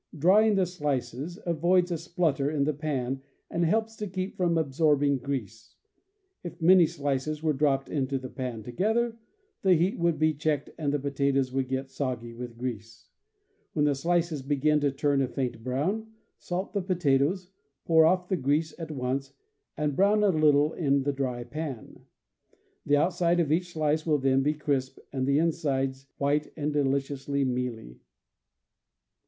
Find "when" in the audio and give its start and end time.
13.73-13.85